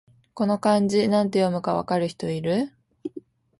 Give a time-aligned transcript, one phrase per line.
[0.33, 2.73] この漢字、なんて読むか分かる人いる？